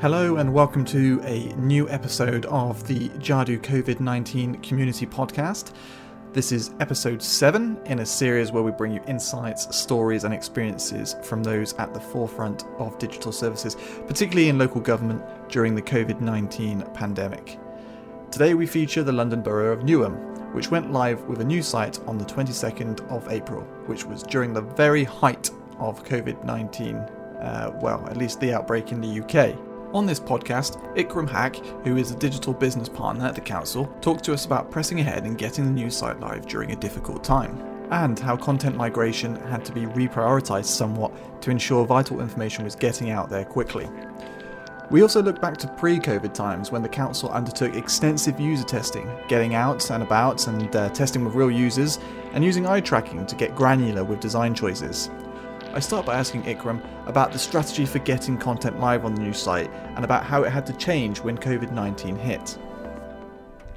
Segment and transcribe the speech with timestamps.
[0.00, 5.72] Hello, and welcome to a new episode of the Jadu COVID 19 Community Podcast.
[6.32, 11.14] This is episode 7 in a series where we bring you insights, stories, and experiences
[11.22, 13.76] from those at the forefront of digital services,
[14.08, 17.58] particularly in local government during the COVID 19 pandemic.
[18.32, 22.00] Today we feature the London Borough of Newham, which went live with a new site
[22.08, 27.78] on the 22nd of April, which was during the very height of COVID 19, uh,
[27.80, 29.56] well, at least the outbreak in the UK.
[29.94, 34.24] On this podcast, Ikram Haq, who is a digital business partner at the council, talked
[34.24, 37.56] to us about pressing ahead and getting the new site live during a difficult time,
[37.92, 43.10] and how content migration had to be reprioritised somewhat to ensure vital information was getting
[43.10, 43.88] out there quickly.
[44.90, 49.08] We also look back to pre COVID times when the council undertook extensive user testing,
[49.28, 52.00] getting out and about and uh, testing with real users,
[52.32, 55.08] and using eye tracking to get granular with design choices.
[55.74, 59.32] I start by asking Ikram about the strategy for getting content live on the new
[59.32, 62.56] site and about how it had to change when COVID 19 hit.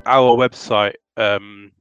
[0.05, 1.71] Our website, um,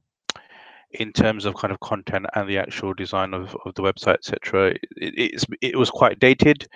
[0.91, 4.75] in terms of kind of content and the actual design of, of the website, etc.,
[4.95, 6.67] it, it was quite dated.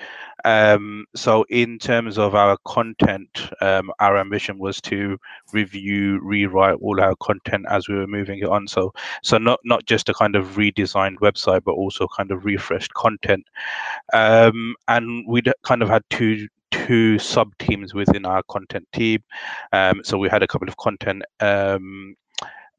[0.43, 5.17] Um, so, in terms of our content, um, our ambition was to
[5.53, 8.67] review, rewrite all our content as we were moving it on.
[8.67, 12.93] So, so not not just a kind of redesigned website, but also kind of refreshed
[12.93, 13.45] content.
[14.13, 19.23] Um, and we kind of had two two sub teams within our content team.
[19.71, 22.15] Um, so we had a couple of content um,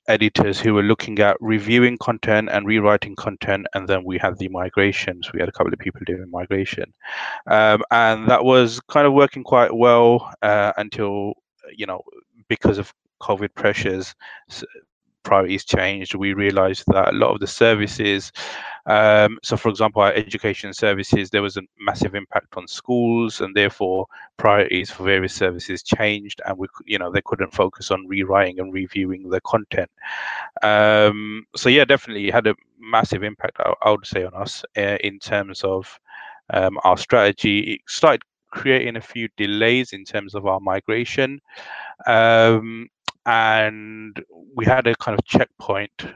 [0.09, 4.49] editors who were looking at reviewing content and rewriting content and then we had the
[4.49, 5.33] migrations.
[5.33, 6.93] We had a couple of people doing migration.
[7.47, 11.35] Um, and that was kind of working quite well uh, until
[11.75, 12.03] you know
[12.49, 14.15] because of covid pressures
[15.23, 18.33] priorities changed we realized that a lot of the services
[18.87, 23.55] um, so, for example, our education services, there was a massive impact on schools, and
[23.55, 24.07] therefore
[24.37, 28.73] priorities for various services changed, and we, you know, they couldn't focus on rewriting and
[28.73, 29.91] reviewing the content.
[30.63, 34.99] Um, so, yeah, definitely had a massive impact, I, I would say, on us uh,
[35.03, 36.01] in terms of
[36.51, 37.75] um, our strategy.
[37.75, 41.41] It started creating a few delays in terms of our migration.
[42.07, 42.89] Um,
[43.27, 44.23] and
[44.55, 46.07] we had a kind of checkpoint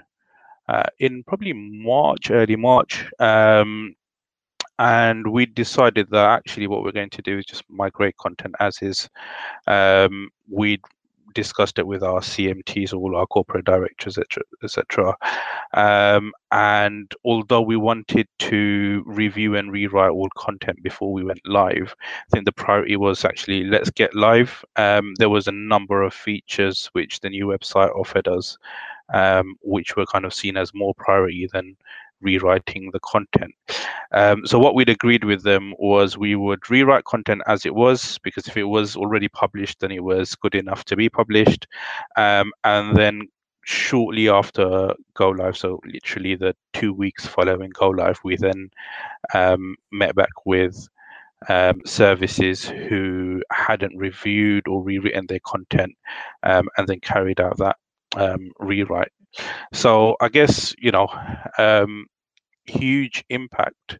[0.68, 3.04] uh, in probably March, early March.
[3.18, 3.94] Um,
[4.78, 8.82] and we decided that actually what we're going to do is just migrate content as
[8.82, 9.08] is.
[9.66, 10.80] Um, we
[11.36, 15.16] discussed it with our CMTs, all our corporate directors, etc., etc.
[15.74, 21.94] Um, and although we wanted to review and rewrite all content before we went live,
[22.00, 24.64] I think the priority was actually let's get live.
[24.76, 28.56] Um, there was a number of features which the new website offered us
[29.12, 31.76] um, which were kind of seen as more priority than
[32.20, 33.54] rewriting the content.
[34.12, 38.18] Um, so what we'd agreed with them was we would rewrite content as it was
[38.18, 41.66] because if it was already published, then it was good enough to be published,
[42.16, 43.28] um, and then
[43.66, 48.70] shortly after go live, so literally the two weeks following go live, we then
[49.34, 50.88] um, met back with
[51.48, 55.92] um, services who hadn't reviewed or rewritten their content
[56.44, 57.76] um, and then carried out that
[58.16, 59.12] um, rewrite.
[59.72, 61.08] So I guess you know,
[61.58, 62.06] um,
[62.66, 63.98] huge impact,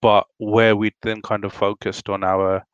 [0.00, 2.64] but where we then kind of focused on our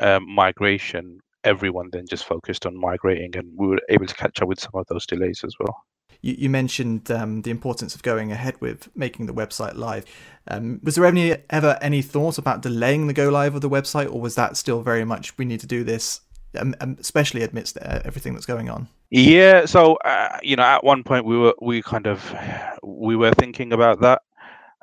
[0.00, 4.48] um, migration, everyone then just focused on migrating, and we were able to catch up
[4.48, 5.84] with some of those delays as well.
[6.20, 10.04] You, you mentioned um, the importance of going ahead with making the website live.
[10.48, 14.12] Um, was there any ever any thought about delaying the go live of the website,
[14.12, 16.20] or was that still very much we need to do this,
[16.54, 18.88] especially amidst uh, everything that's going on?
[19.10, 22.34] Yeah, so uh, you know, at one point we were we kind of
[22.82, 24.22] we were thinking about that,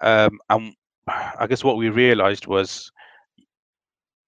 [0.01, 0.73] um, and
[1.07, 2.91] I guess what we realized was,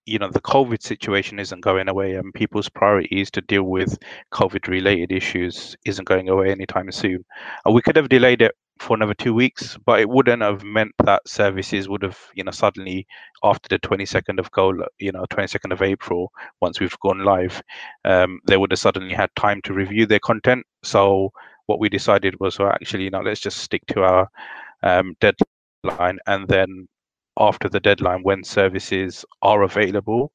[0.06, 3.98] you know, the COVID situation isn't going away, and people's priorities to deal with
[4.34, 7.26] COVID-related issues isn't going away anytime soon.
[7.66, 10.92] And we could have delayed it for another two weeks, but it wouldn't have meant
[11.04, 13.08] that services would have, you know, suddenly
[13.44, 16.32] after the 22nd of go, you know, 22nd of April,
[16.62, 17.62] once we've gone live,
[18.06, 20.66] um, they would have suddenly had time to review their content.
[20.84, 21.32] So
[21.68, 24.30] what we decided was, well, actually, you know, let's just stick to our
[24.84, 26.88] um, deadline, and then
[27.40, 30.32] after the deadline, when services are available,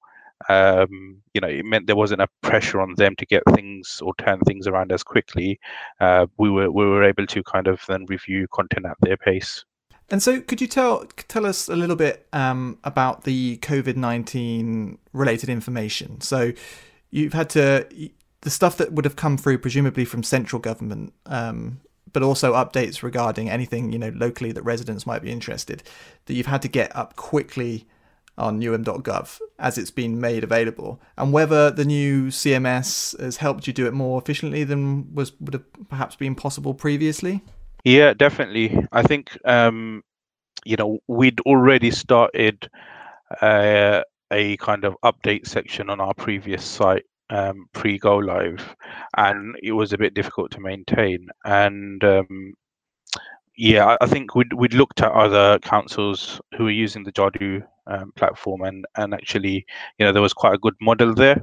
[0.48, 4.14] um, you know, it meant there wasn't a pressure on them to get things or
[4.16, 5.58] turn things around as quickly.
[6.00, 9.64] Uh, we were we were able to kind of then review content at their pace.
[10.10, 14.98] And so, could you tell tell us a little bit um, about the COVID nineteen
[15.12, 16.20] related information?
[16.20, 16.52] So,
[17.10, 17.86] you've had to
[18.42, 21.80] the stuff that would have come through presumably from central government, um,
[22.12, 25.82] but also updates regarding anything you know locally that residents might be interested.
[26.26, 27.86] That you've had to get up quickly
[28.38, 33.72] on newham.gov as it's been made available, and whether the new CMS has helped you
[33.72, 37.42] do it more efficiently than was would have perhaps been possible previously.
[37.84, 38.86] Yeah, definitely.
[38.92, 40.02] I think um,
[40.64, 42.68] you know we'd already started
[43.40, 48.76] uh, a kind of update section on our previous site um, pre go live,
[49.16, 51.28] and it was a bit difficult to maintain.
[51.44, 52.54] And um,
[53.56, 58.12] yeah, I think we'd we'd looked at other councils who were using the Jadu um,
[58.16, 59.66] platform, and and actually,
[59.98, 61.42] you know, there was quite a good model there.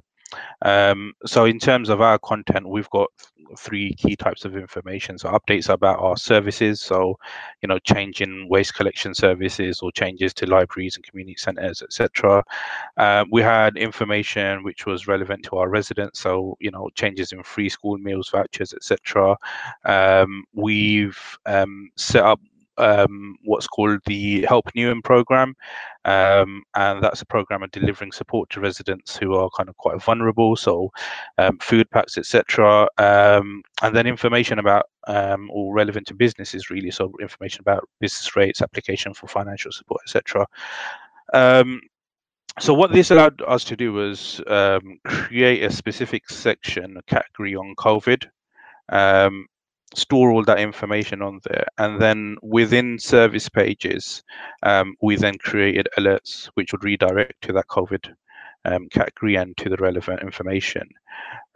[0.61, 3.09] Um, so in terms of our content, we've got
[3.57, 5.17] three key types of information.
[5.17, 6.81] So updates about our services.
[6.81, 7.17] So,
[7.61, 12.43] you know, changing waste collection services or changes to libraries and community centres, etc.
[12.97, 16.19] Uh, we had information which was relevant to our residents.
[16.19, 19.37] So, you know, changes in free school meals vouchers, etc.
[19.85, 22.39] Um, we've um, set up
[22.79, 25.55] um, what's called the Help Newham program,
[26.05, 30.01] um, and that's a program of delivering support to residents who are kind of quite
[30.01, 30.91] vulnerable, so
[31.37, 36.91] um, food packs, etc., um, and then information about um, all relevant to businesses, really,
[36.91, 40.47] so information about business rates, application for financial support, etc.
[41.33, 41.81] Um,
[42.59, 44.41] so what this allowed us to do was
[45.05, 48.27] create a specific section, a category on COVID.
[48.89, 49.45] Um,
[49.95, 51.65] store all that information on there.
[51.77, 54.23] And then within service pages
[54.63, 58.13] um, we then created alerts which would redirect to that covid
[58.65, 60.87] um, category and to the relevant information.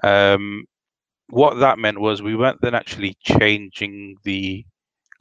[0.03, 0.65] Um,
[1.29, 4.65] what that meant was we weren't then actually changing the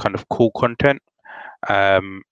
[0.00, 1.00] kind of core content.
[1.68, 2.22] Um,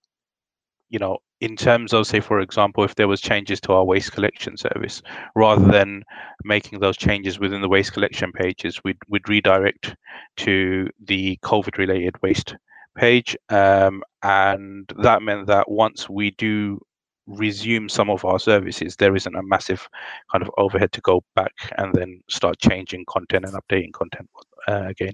[0.89, 4.11] you know in terms of say for example if there was changes to our waste
[4.11, 5.01] collection service
[5.35, 6.03] rather than
[6.43, 9.95] making those changes within the waste collection pages we'd, we'd redirect
[10.37, 12.55] to the covid related waste
[12.95, 13.35] page.
[13.49, 16.79] Um, and that meant that once we do
[17.27, 19.87] resume some of our services there isn't a massive
[20.31, 24.27] kind of overhead to go back and then start changing content and updating content
[24.67, 25.13] uh, again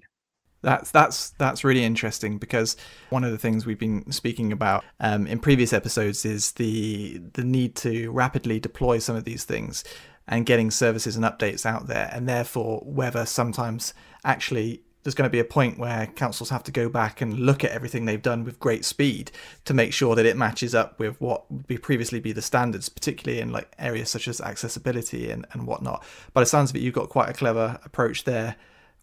[0.62, 2.76] that's that's that's really interesting because
[3.10, 7.44] one of the things we've been speaking about um, in previous episodes is the the
[7.44, 9.84] need to rapidly deploy some of these things
[10.28, 13.94] and getting services and updates out there, and therefore whether sometimes
[14.26, 17.64] actually there's going to be a point where councils have to go back and look
[17.64, 19.32] at everything they've done with great speed
[19.64, 22.90] to make sure that it matches up with what would be previously be the standards,
[22.90, 26.04] particularly in like areas such as accessibility and, and whatnot.
[26.34, 28.58] But it sounds it, you've got quite a clever approach there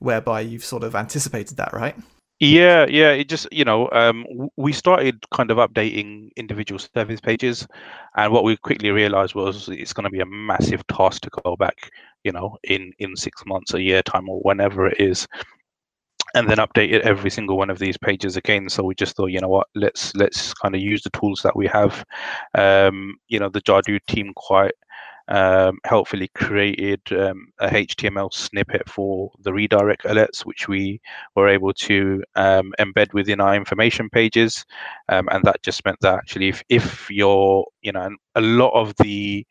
[0.05, 1.97] whereby you've sort of anticipated that, right?
[2.41, 3.13] Yeah, yeah.
[3.13, 7.67] It just you know um, we started kind of updating individual service pages,
[8.17, 11.57] and what we quickly realized was it's going to be a massive task to go
[11.57, 11.91] back,
[12.25, 15.29] you know, in in six months, a year time, or whenever it is,
[16.35, 18.69] and then update every single one of these pages again.
[18.69, 21.57] So we just thought, you know what, let's let's kind of use the tools that
[21.57, 22.05] we have.
[22.59, 24.75] Um, you know, the Jadu team quite
[25.29, 31.01] um, helpfully created um, a HTML snippet for the redirect alerts, which we
[31.35, 34.65] were able to um, embed within our information pages.
[35.09, 38.95] Um, and that just meant that actually, if, if you're, you know, a lot of
[38.97, 39.47] the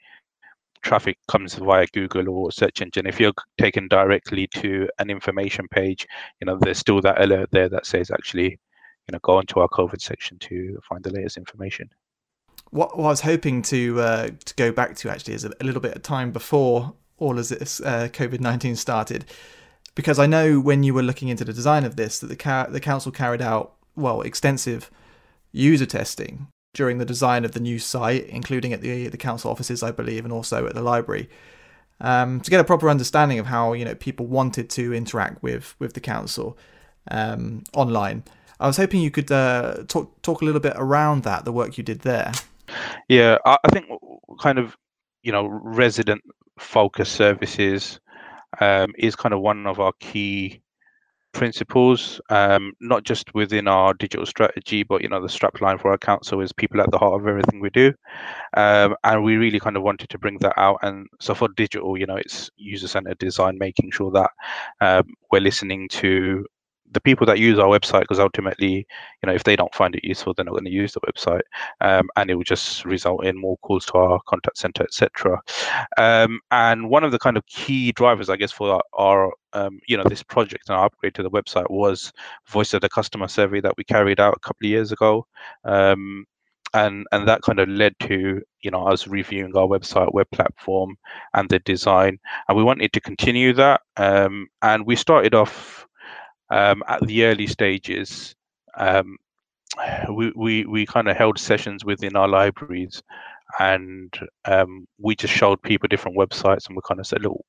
[0.83, 3.07] traffic comes via Google or search engine.
[3.07, 6.05] If you're taken directly to an information page,
[6.39, 8.59] you know, there's still that alert there that says actually,
[9.07, 11.89] you know, go into our COVID section to find the latest information
[12.73, 15.63] what, what I was hoping to uh, to go back to actually is a, a,
[15.63, 19.25] little bit of time before all of this uh, COVID nineteen started,
[19.93, 22.79] because I know when you were looking into the design of this that the the
[22.79, 24.89] council carried out well extensive
[25.51, 29.83] user testing during the design of the new site, including at the the council offices,
[29.83, 31.29] I believe, and also at the library.
[32.01, 35.75] Um, to get a proper understanding of how you know people wanted to interact with
[35.77, 36.57] with the council
[37.11, 38.23] um, online,
[38.59, 41.77] I was hoping you could uh, talk talk a little bit around that, the work
[41.77, 42.31] you did there.
[43.09, 43.87] Yeah, I, think
[44.39, 44.75] kind of
[45.21, 46.21] you know resident
[46.59, 47.99] focus services
[48.59, 50.61] um, is kind of one of our key
[51.33, 55.97] principles, um, not just within our digital strategy, but you know the strapline for our
[55.97, 57.93] council is people at the heart of everything we do,
[58.55, 60.77] um, and we really kind of wanted to bring that out.
[60.81, 64.31] And so for digital, you know, it's user-centered design, making sure that
[64.79, 66.45] um, we're listening to
[66.93, 68.85] the people that use our website because ultimately
[69.21, 71.41] you know if they don't find it useful they're not going to use the website
[71.81, 75.39] um, and it will just result in more calls to our contact center etc
[75.97, 79.79] um, and one of the kind of key drivers i guess for our, our um,
[79.87, 82.11] you know this project and our upgrade to the website was
[82.47, 85.25] voice of the customer survey that we carried out a couple of years ago.
[85.63, 86.25] Um,
[86.75, 90.97] and and that kind of led to you know us reviewing our website web platform
[91.35, 93.81] and the design and we wanted to continue that.
[93.97, 95.87] Um, and we started off
[96.53, 98.35] um, at the early stages,
[98.77, 99.17] um,
[100.09, 103.01] we, we, we kind of held sessions within our libraries
[103.59, 104.13] and
[104.45, 107.39] um, we just showed people different websites, and we kind of said, look,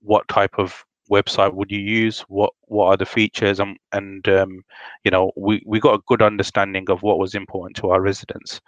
[0.00, 2.20] what type of website would you use?
[2.28, 3.60] What what are the features?
[3.60, 4.62] And and um,
[5.04, 8.60] you know we we got a good understanding of what was important to our residents.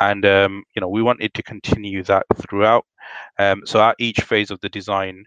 [0.00, 2.86] And um, you know we wanted to continue that throughout.
[3.38, 5.26] Um, so at each phase of the design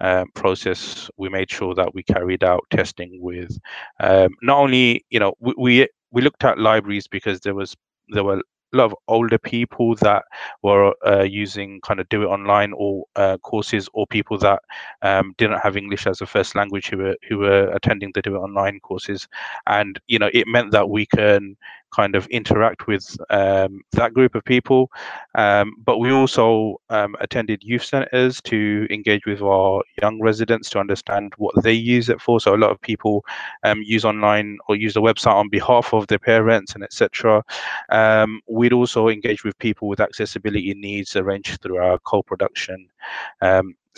[0.00, 3.58] um, process we made sure that we carried out testing with
[4.00, 7.76] um, not only you know we, we we looked at libraries because there was
[8.10, 8.40] there were
[8.72, 10.24] a lot of older people that
[10.62, 14.60] were uh, using kind of do it online or uh, courses or people that
[15.02, 18.34] um, didn't have english as a first language who were who were attending the do
[18.34, 19.26] it online courses.
[19.66, 21.56] And you know it meant that we can
[21.94, 24.90] kind of interact with um, that group of people.
[25.34, 30.78] Um, but we also um, attended youth centres to engage with our young residents to
[30.78, 32.40] understand what they use it for.
[32.40, 33.24] So a lot of people
[33.64, 37.44] um, use online or use the website on behalf of their parents and etc.
[37.90, 42.88] Um, we'd also engage with people with accessibility needs arranged through our co-production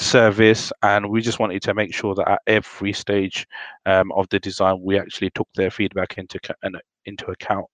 [0.00, 3.46] service and we just wanted to make sure that at every stage
[3.86, 6.38] um, of the design we actually took their feedback into
[7.06, 7.66] into account.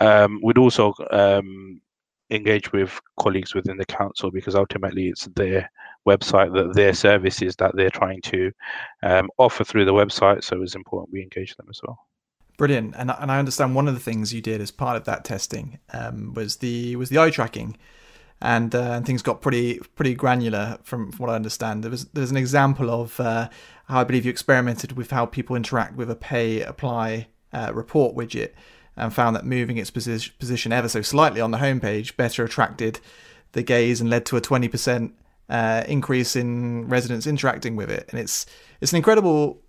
[0.00, 1.80] Um, we'd also um,
[2.30, 5.70] engage with colleagues within the council because ultimately it's their
[6.06, 8.50] website that their services that they're trying to
[9.02, 10.42] um, offer through the website.
[10.42, 11.98] So it's important we engage them as well.
[12.58, 15.24] Brilliant, and and I understand one of the things you did as part of that
[15.24, 17.76] testing um, was the was the eye tracking,
[18.42, 21.82] and uh, and things got pretty pretty granular from, from, what I understand.
[21.82, 23.48] There was there's an example of uh,
[23.86, 28.16] how I believe you experimented with how people interact with a pay apply uh, report
[28.16, 28.50] widget
[28.96, 33.00] and found that moving its posi- position ever so slightly on the homepage better attracted
[33.52, 35.12] the gaze and led to a 20%
[35.48, 38.08] uh, increase in residents interacting with it.
[38.10, 38.46] And it's
[38.80, 39.60] it's an incredible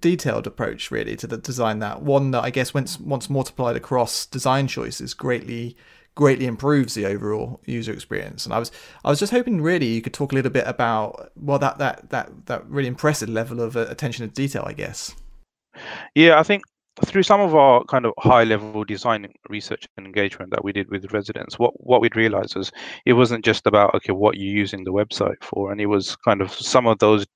[0.00, 4.26] detailed approach really to the design that one that I guess once once multiplied across
[4.26, 5.76] design choices greatly
[6.14, 8.44] greatly improves the overall user experience.
[8.44, 8.72] And I was
[9.04, 12.10] I was just hoping really you could talk a little bit about well that that
[12.10, 15.14] that that really impressive level of uh, attention to detail I guess.
[16.14, 16.64] Yeah, I think
[17.04, 20.90] through some of our kind of high level design research and engagement that we did
[20.90, 22.72] with residents what what we'd realized was
[23.06, 26.40] it wasn't just about okay what you're using the website for and it was kind
[26.40, 27.26] of some of those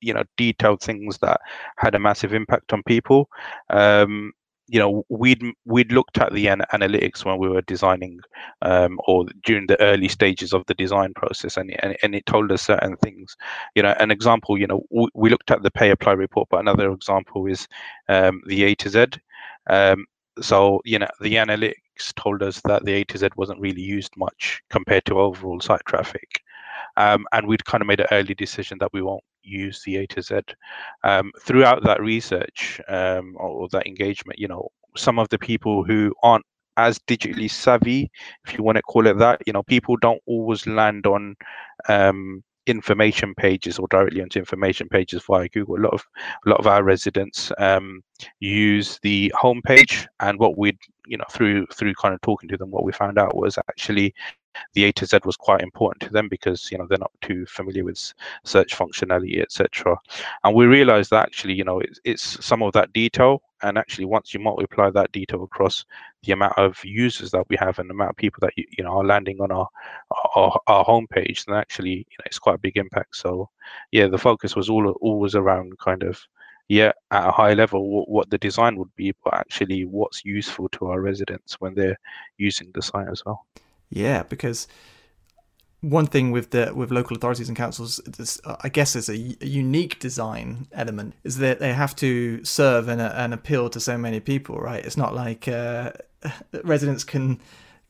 [0.00, 1.40] you know detailed things that
[1.76, 3.28] had a massive impact on people.
[3.68, 4.32] Um,
[4.70, 8.20] you know we'd we'd looked at the an- analytics when we were designing
[8.62, 12.52] um, or during the early stages of the design process and, and and it told
[12.52, 13.36] us certain things.
[13.74, 16.60] You know an example you know we, we looked at the pay apply report but
[16.60, 17.66] another example is
[18.08, 19.06] um, the a to z.
[19.68, 20.06] Um,
[20.40, 24.12] so you know the analytics told us that the a to z wasn't really used
[24.16, 26.42] much compared to overall site traffic.
[26.96, 30.06] Um, and we'd kind of made an early decision that we won't use the A
[30.08, 30.40] to Z.
[31.04, 35.84] Um, throughout that research um, or, or that engagement, you know, some of the people
[35.84, 36.44] who aren't
[36.76, 38.10] as digitally savvy,
[38.46, 41.36] if you want to call it that, you know, people don't always land on
[41.88, 45.76] um, information pages or directly onto information pages via Google.
[45.76, 46.06] A lot of
[46.46, 48.02] a lot of our residents um,
[48.38, 52.70] use the homepage, and what we you know through through kind of talking to them,
[52.70, 54.14] what we found out was actually
[54.74, 57.46] the A to Z was quite important to them because you know they're not too
[57.46, 58.12] familiar with
[58.44, 59.96] search functionality, etc.
[60.44, 64.04] And we realized that actually, you know, it's, it's some of that detail, and actually
[64.04, 65.84] once you multiply that detail across
[66.24, 68.84] the amount of users that we have and the amount of people that you, you
[68.84, 69.68] know are landing on our
[70.36, 73.16] our, our homepage, then actually you know it's quite a big impact.
[73.16, 73.48] So
[73.92, 76.20] yeah, the focus was all always around kind of
[76.68, 80.68] yeah at a high level what, what the design would be, but actually what's useful
[80.70, 81.98] to our residents when they're
[82.38, 83.46] using the site as well.
[83.90, 84.66] Yeah, because
[85.80, 88.00] one thing with the with local authorities and councils,
[88.62, 93.00] I guess, is a, a, unique design element is that they have to serve and,
[93.00, 94.84] and appeal to so many people, right?
[94.84, 95.92] It's not like uh,
[96.64, 97.40] residents can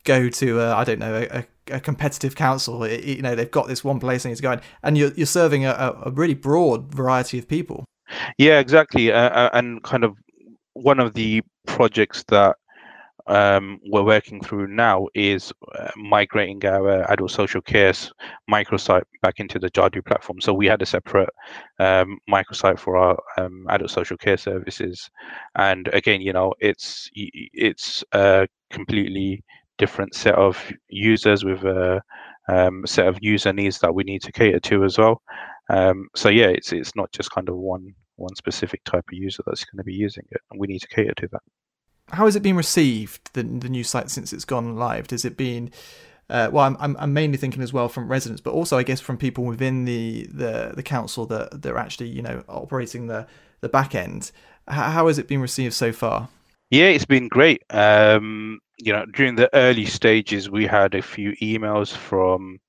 [0.05, 2.85] go to I don't know a, a competitive council.
[2.85, 5.65] It, you know, they've got this one place they need going, and you're you're serving
[5.65, 7.85] a, a really broad variety of people.
[8.39, 10.17] Yeah, exactly, uh, uh and kind of
[10.75, 12.57] one of the projects that
[13.31, 17.93] um, we're working through now is uh, migrating our adult social care
[18.51, 20.41] microsite back into the Jadu platform.
[20.41, 21.31] So we had a separate
[21.79, 25.09] um, microsite for our um, adult social care services,
[25.55, 29.45] and again, you know, it's it's a completely
[29.79, 32.03] different set of users with a
[32.49, 35.23] um, set of user needs that we need to cater to as well.
[35.69, 39.45] Um, so yeah, it's it's not just kind of one one specific type of user
[39.47, 41.43] that's going to be using it, and we need to cater to that
[42.11, 45.11] how has it been received the the new site since it's gone live?
[45.11, 45.71] Has it been
[46.31, 49.17] uh, well, I'm, I'm mainly thinking as well from residents, but also I guess from
[49.19, 53.27] people within the, the, the council that they're actually you know operating the
[53.61, 54.31] the back end.
[54.69, 56.29] How, how has it been received so far?
[56.71, 57.65] Yeah, it's been great.
[57.71, 62.61] Um, you know, during the early stages, we had a few emails from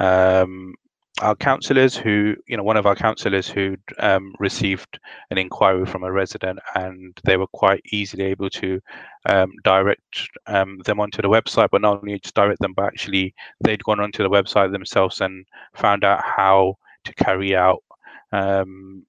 [0.00, 0.74] um,
[1.22, 4.98] our councillors who, you know, one of our councillors who um, received
[5.30, 8.80] an inquiry from a resident and they were quite easily able to
[9.26, 13.34] um, direct um, them onto the website, but not only just direct them, but actually
[13.62, 17.82] they'd gone onto the website themselves and found out how to carry out
[18.32, 19.02] um,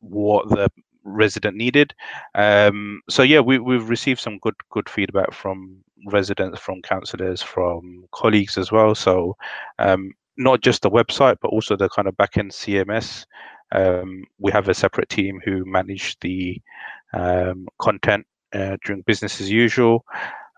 [0.00, 0.68] what the
[1.04, 1.94] resident needed.
[2.34, 5.76] Um, so yeah, we, we've received some good good feedback from
[6.06, 8.94] residents, from councillors, from colleagues as well.
[8.94, 9.36] So
[9.78, 13.26] um, not just the website, but also the kind of backend CMS.
[13.72, 16.60] Um, we have a separate team who manage the
[17.12, 20.04] um, content uh, during business as usual.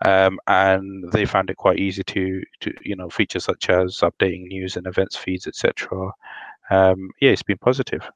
[0.05, 4.47] Um, and they found it quite easy to, to, you know, features such as updating
[4.47, 6.11] news and events feeds, etc.
[6.69, 8.09] Um, yeah, it's been positive.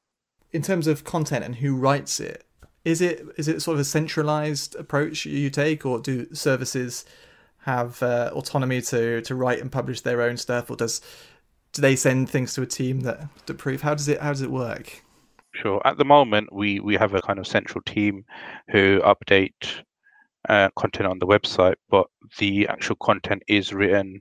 [0.52, 2.44] In terms of content and who writes it,
[2.84, 7.04] is it is it sort of a centralized approach you take, or do services
[7.60, 11.00] have uh, autonomy to to write and publish their own stuff, or does
[11.74, 13.82] do they send things to a team that to prove?
[13.82, 15.02] How does it how does it work?
[15.52, 15.82] Sure.
[15.84, 18.24] At the moment we we have a kind of central team
[18.68, 19.82] who update
[20.48, 22.06] uh, content on the website but
[22.38, 24.20] the actual content is written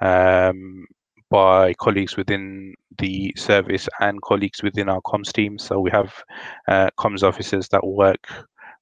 [0.00, 0.84] um,
[1.30, 5.58] by colleagues within the service and colleagues within our comms team.
[5.58, 6.12] So we have
[6.68, 8.26] uh, comms officers that work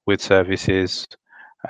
[0.05, 1.07] with services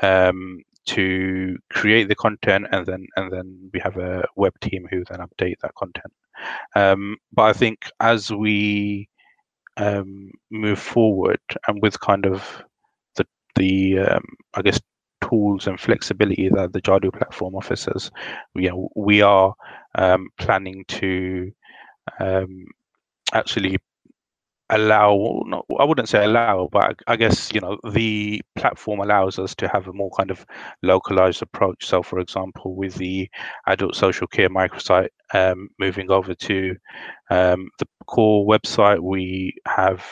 [0.01, 5.03] um, to create the content and then and then we have a web team who
[5.09, 6.11] then update that content
[6.75, 9.09] um, but I think as we
[9.77, 12.63] um, move forward and with kind of
[13.15, 14.79] the the um, I guess
[15.21, 18.11] tools and flexibility that the Jadu platform offers us,
[18.53, 19.53] we are
[19.95, 21.51] um, planning to
[22.19, 22.65] um,
[23.33, 23.77] actually
[24.71, 25.43] allow
[25.79, 29.87] i wouldn't say allow but i guess you know the platform allows us to have
[29.87, 30.45] a more kind of
[30.81, 31.85] localized approach.
[31.85, 33.29] So for example with the
[33.67, 36.75] adult social care microsite um, moving over to
[37.29, 40.03] um, the core website we have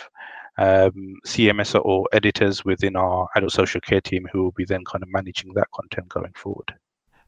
[0.58, 5.04] um, cms or editors within our adult social care team who will be then kind
[5.04, 6.76] of managing that content going forward.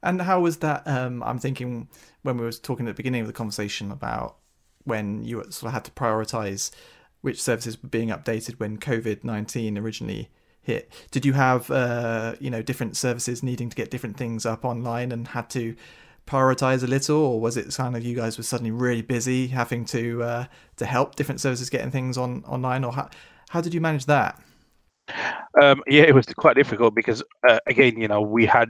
[0.04, 1.88] And how was that um, i'm thinking
[2.24, 4.38] when we were talking at the beginning of the conversation about
[4.84, 6.72] when you sort of had to prioritize
[7.22, 10.30] which services were being updated when COVID nineteen originally
[10.62, 10.92] hit.
[11.10, 15.12] Did you have uh, you know different services needing to get different things up online
[15.12, 15.76] and had to
[16.28, 19.86] prioritize a little, or was it kind of you guys were suddenly really busy having
[19.86, 20.46] to uh,
[20.78, 23.10] to help different services getting things on online, or how
[23.50, 24.42] how did you manage that?
[25.62, 28.70] Um, yeah, it was quite difficult because uh, again, you know, we had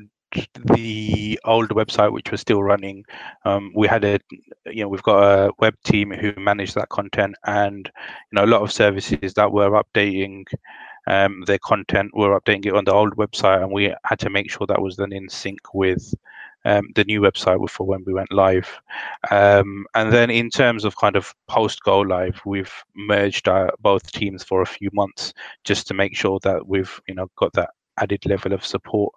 [0.76, 3.04] the old website which was still running.
[3.46, 4.20] Um, we had a
[4.66, 7.90] you know we've got a web team who managed that content and
[8.32, 10.46] you know a lot of services that were updating
[11.08, 14.52] um, their content were updating it on the old website and we had to make
[14.52, 16.14] sure that was then in sync with
[16.64, 18.70] um, the new website for when we went live.
[19.32, 24.12] Um, and then in terms of kind of post go live we've merged our, both
[24.12, 27.72] teams for a few months just to make sure that we've you know got that
[27.98, 29.14] added level of support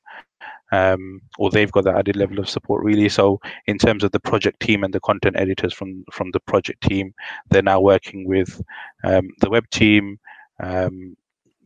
[0.74, 3.08] um, or they've got that added level of support really.
[3.08, 6.82] So in terms of the project team and the content editors from from the project
[6.82, 7.14] team,
[7.50, 8.60] they're now working with
[9.04, 10.18] um, the web team
[10.62, 11.16] um,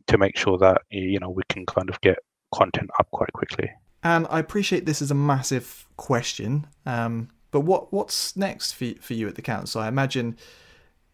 [0.07, 2.19] to make sure that you know we can kind of get
[2.53, 3.69] content up quite quickly.
[4.03, 9.13] And I appreciate this is a massive question, um, but what what's next for for
[9.13, 9.81] you at the council?
[9.81, 10.37] I imagine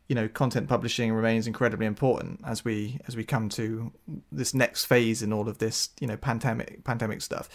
[0.09, 3.91] you know content publishing remains incredibly important as we as we come to
[4.31, 7.49] this next phase in all of this you know pandemic pandemic stuff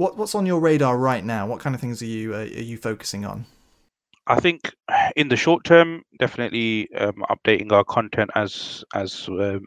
[0.00, 2.68] what what's on your radar right now what kind of things are you uh, are
[2.72, 3.44] you focusing on
[4.26, 4.72] I think
[5.16, 9.66] in the short term, definitely um, updating our content as as um,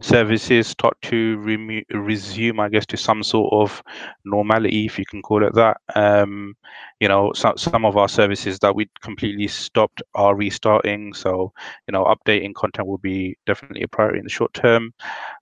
[0.00, 3.80] services start to remu- resume, I guess, to some sort of
[4.24, 5.76] normality, if you can call it that.
[5.94, 6.56] Um,
[6.98, 11.14] you know, some some of our services that we completely stopped are restarting.
[11.14, 11.52] So,
[11.86, 14.94] you know, updating content will be definitely a priority in the short term.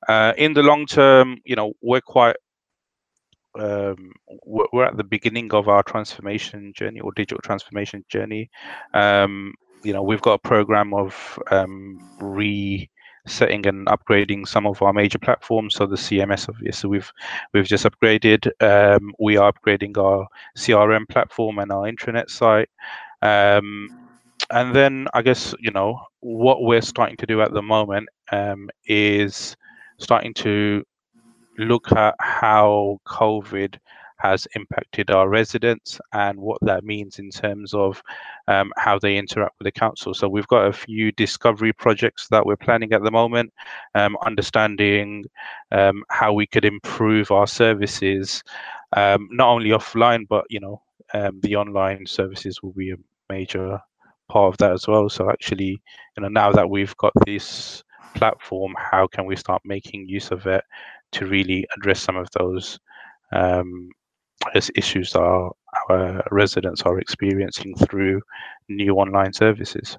[0.06, 2.36] Uh, in the long term, you know, we're quite
[3.58, 4.12] um,
[4.44, 8.50] we're at the beginning of our transformation journey or digital transformation journey.
[8.94, 14.92] Um, you know, we've got a program of um, resetting and upgrading some of our
[14.92, 15.74] major platforms.
[15.74, 17.12] So the CMS, obviously, we've
[17.52, 18.50] we've just upgraded.
[18.60, 22.68] Um, we are upgrading our CRM platform and our intranet site.
[23.22, 23.88] Um,
[24.50, 28.68] and then I guess you know what we're starting to do at the moment um,
[28.86, 29.56] is
[29.98, 30.84] starting to
[31.60, 33.78] look at how COVID
[34.18, 38.02] has impacted our residents and what that means in terms of
[38.48, 40.12] um, how they interact with the council.
[40.12, 43.52] So we've got a few discovery projects that we're planning at the moment,
[43.94, 45.24] um, understanding
[45.72, 48.42] um, how we could improve our services,
[48.94, 50.82] um, not only offline, but you know,
[51.14, 52.96] um, the online services will be a
[53.30, 53.80] major
[54.28, 55.08] part of that as well.
[55.08, 55.80] So actually,
[56.16, 57.82] you know, now that we've got this
[58.14, 60.64] platform, how can we start making use of it
[61.12, 62.78] to really address some of those
[63.32, 63.90] um,
[64.74, 65.52] issues that our,
[65.88, 68.20] our residents are experiencing through
[68.68, 69.98] new online services?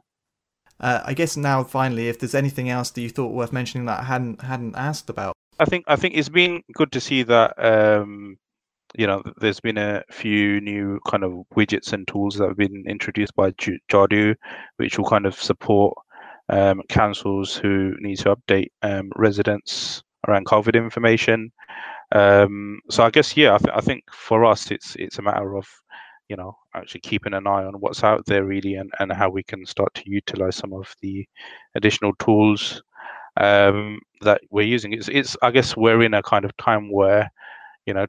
[0.79, 3.99] Uh, I guess now, finally, if there's anything else that you thought worth mentioning that
[3.99, 7.53] I hadn't hadn't asked about, I think I think it's been good to see that
[7.63, 8.37] um,
[8.97, 12.83] you know there's been a few new kind of widgets and tools that have been
[12.87, 14.35] introduced by Jadu,
[14.77, 15.95] which will kind of support
[16.51, 21.51] um, councils who need to update um, residents around COVID information.
[22.11, 25.55] Um, so I guess yeah, I, th- I, think for us it's it's a matter
[25.55, 25.65] of
[26.27, 29.43] you know actually keeping an eye on what's out there really and, and how we
[29.43, 31.25] can start to utilize some of the
[31.75, 32.83] additional tools
[33.37, 34.91] um, that we're using.
[34.91, 37.31] It's it's I guess we're in a kind of time where
[37.85, 38.05] you know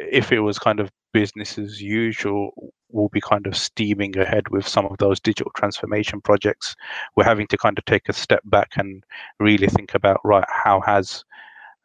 [0.00, 4.66] if it was kind of business as usual, we'll be kind of steaming ahead with
[4.66, 6.76] some of those digital transformation projects.
[7.16, 9.04] We're having to kind of take a step back and
[9.40, 11.24] really think about right, how has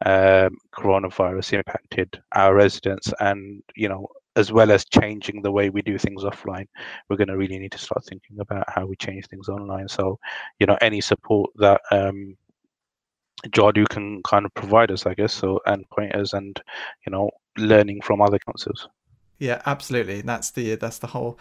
[0.06, 5.82] um, coronavirus impacted our residents, and you know, as well as changing the way we
[5.82, 6.68] do things offline,
[7.10, 9.88] we're going to really need to start thinking about how we change things online.
[9.88, 10.20] So,
[10.60, 12.38] you know, any support that um,
[13.48, 16.62] Jadu can kind of provide us, I guess, so and pointers and
[17.06, 18.88] you know learning from other councils.
[19.40, 20.22] Yeah, absolutely.
[20.22, 21.40] That's the that's the whole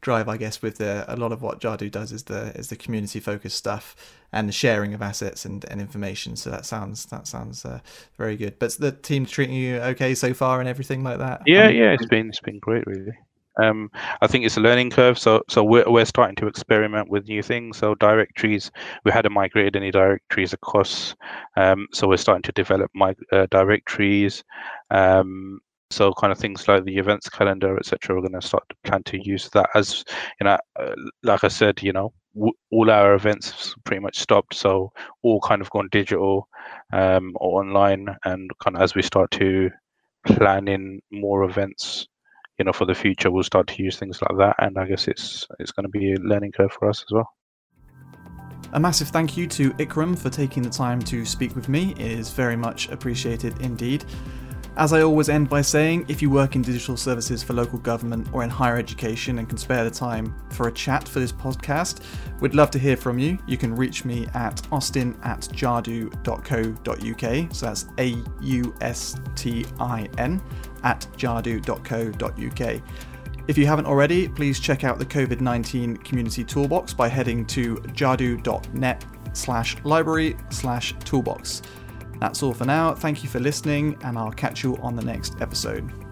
[0.00, 2.76] drive, I guess, with the, a lot of what Jadu does is the is the
[2.76, 3.96] community focused stuff
[4.32, 6.36] and the sharing of assets and, and information.
[6.36, 7.80] So that sounds that sounds uh,
[8.16, 8.58] very good.
[8.58, 11.42] But the team treating you okay so far and everything like that?
[11.46, 13.16] Yeah, um, yeah, it's been it's been great, really.
[13.58, 15.18] Um, I think it's a learning curve.
[15.18, 17.78] So so we're we're starting to experiment with new things.
[17.78, 18.70] So directories,
[19.04, 21.14] we hadn't migrated any directories across.
[21.56, 24.44] Um, so we're starting to develop my uh, directories.
[24.90, 28.14] Um, so kind of things like the events calendar, etc.
[28.14, 30.04] We're going to start to plan to use that as
[30.40, 34.54] you know, uh, like I said, you know, w- all our events pretty much stopped.
[34.54, 36.48] So all kind of gone digital
[36.92, 39.70] um, or online, and kind of as we start to
[40.26, 42.08] plan in more events
[42.58, 44.56] you know, for the future, we'll start to use things like that.
[44.58, 47.28] And I guess it's it's going to be a learning curve for us as well.
[48.72, 51.92] A massive thank you to Ikram for taking the time to speak with me.
[51.92, 54.04] It is very much appreciated indeed.
[54.78, 58.28] As I always end by saying, if you work in digital services for local government
[58.30, 62.02] or in higher education and can spare the time for a chat for this podcast,
[62.40, 63.38] we'd love to hear from you.
[63.46, 66.14] You can reach me at austin at jadu.co.uk.
[67.54, 70.42] So that's A U S T I N
[70.82, 72.82] at jadu.co.uk.
[73.48, 77.76] If you haven't already, please check out the COVID 19 community toolbox by heading to
[77.76, 81.62] jadu.net slash library slash toolbox.
[82.20, 82.94] That's all for now.
[82.94, 86.05] Thank you for listening, and I'll catch you on the next episode.